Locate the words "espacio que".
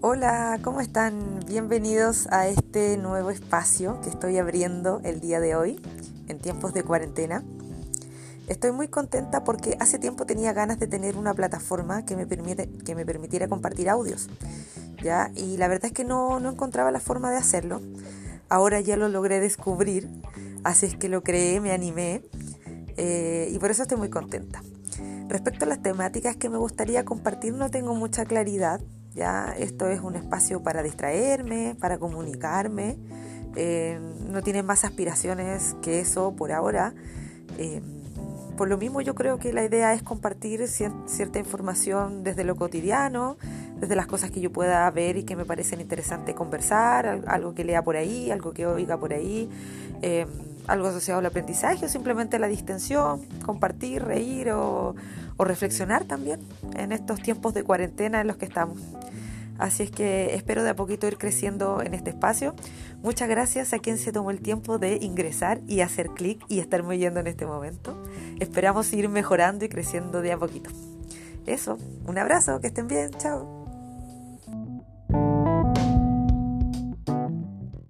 3.30-4.08